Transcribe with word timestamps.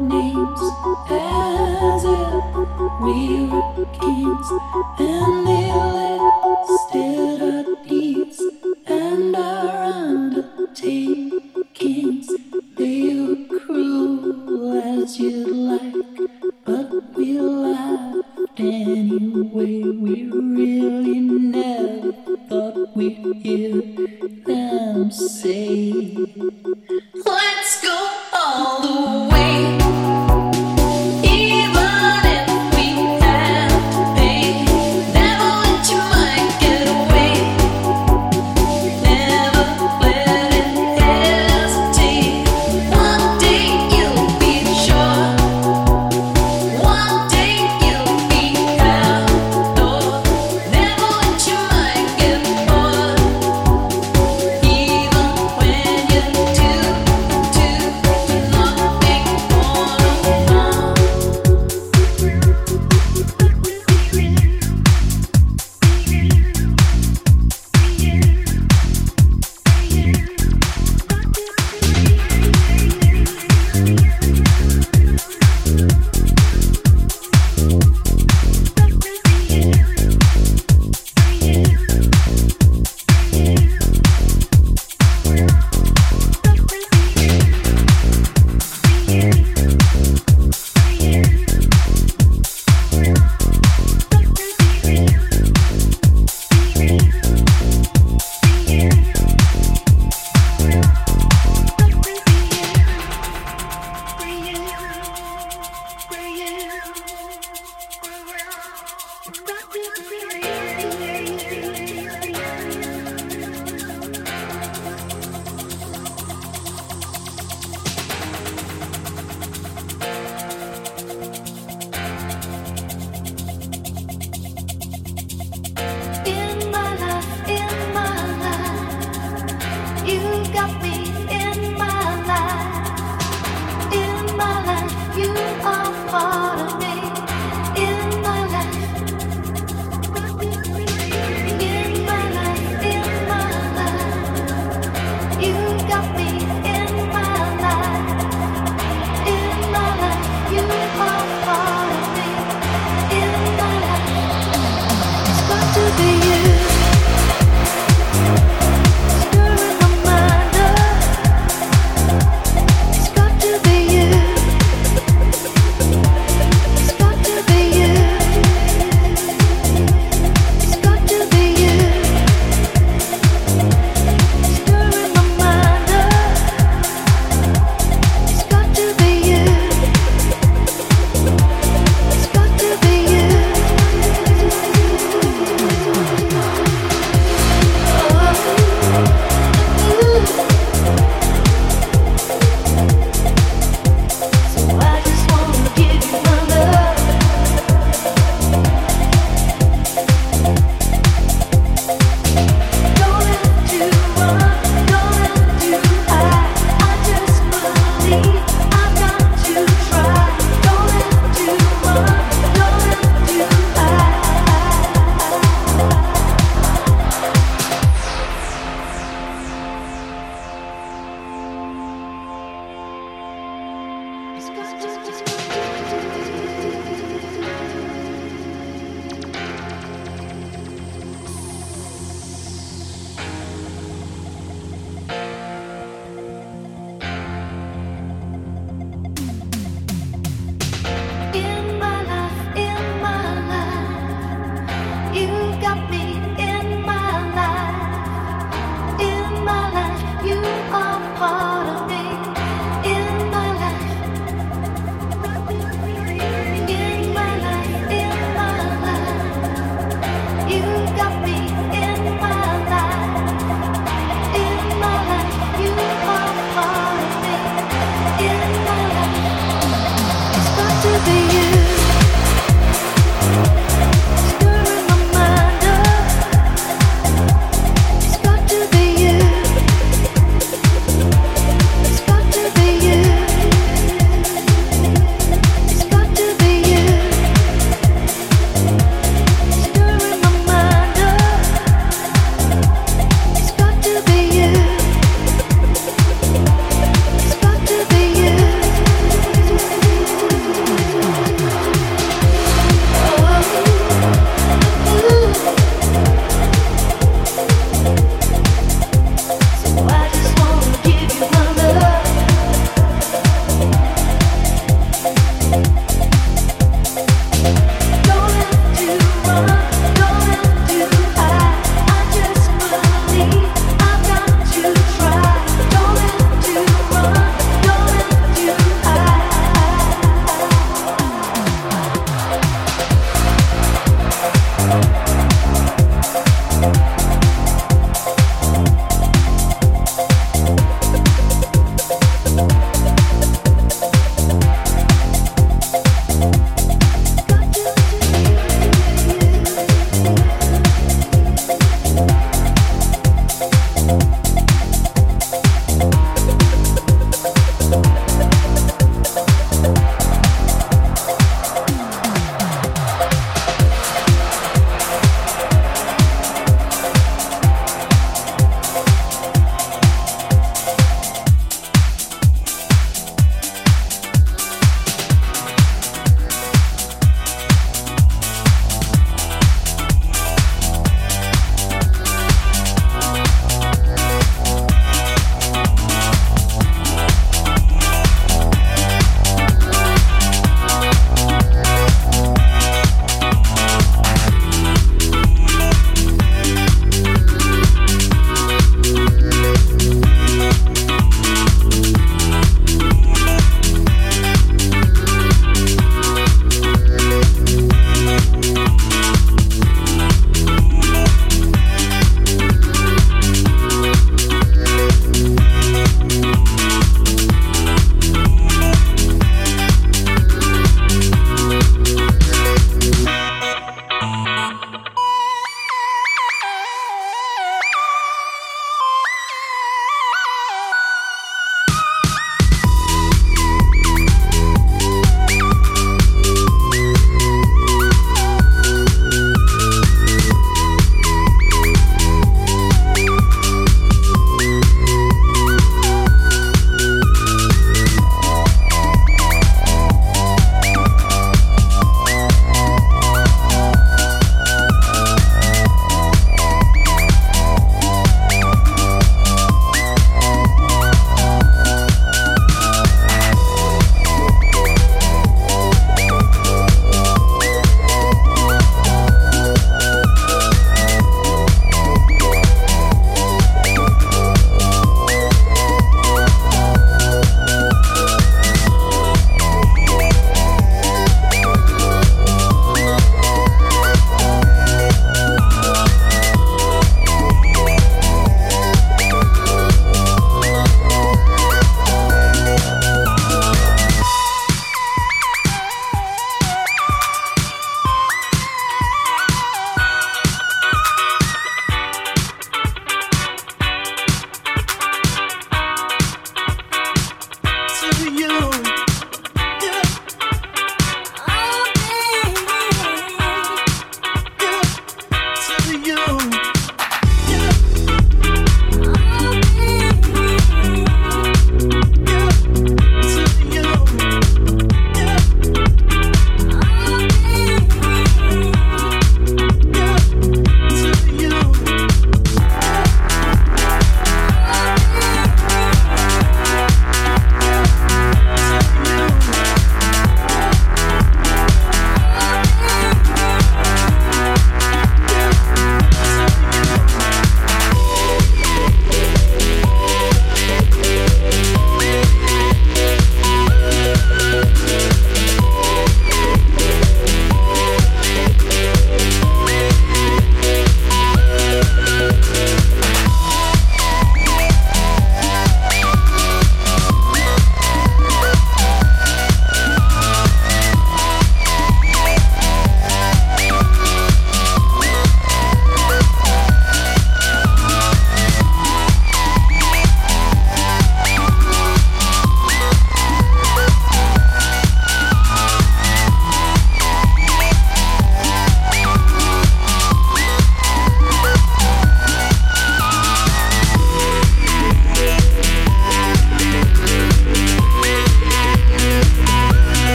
names 0.00 0.62
as 1.10 2.04
if 2.04 2.44
we 3.02 3.46
were 3.50 3.86
kings, 4.00 4.48
and 4.98 5.46
they 5.46 5.72
lay 5.72 6.18
still. 6.88 7.37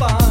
Yeah. 0.00 0.27